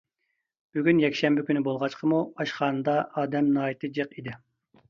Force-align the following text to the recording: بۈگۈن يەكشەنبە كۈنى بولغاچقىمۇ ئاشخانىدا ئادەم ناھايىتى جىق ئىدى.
بۈگۈن 0.77 1.01
يەكشەنبە 1.03 1.43
كۈنى 1.49 1.63
بولغاچقىمۇ 1.67 2.23
ئاشخانىدا 2.41 2.97
ئادەم 3.05 3.55
ناھايىتى 3.59 3.93
جىق 4.01 4.19
ئىدى. 4.23 4.39